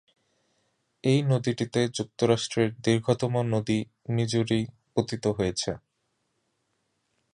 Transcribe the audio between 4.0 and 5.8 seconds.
মিজুরি পতিত হয়েছে।